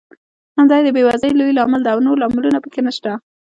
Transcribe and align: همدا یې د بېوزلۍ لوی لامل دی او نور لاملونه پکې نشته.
همدا 0.57 0.75
یې 0.77 0.83
د 0.85 0.89
بېوزلۍ 0.95 1.31
لوی 1.35 1.53
لامل 1.57 1.81
دی 1.85 1.89
او 1.93 1.99
نور 2.05 2.17
لاملونه 2.21 2.57
پکې 2.63 2.81
نشته. 2.87 3.11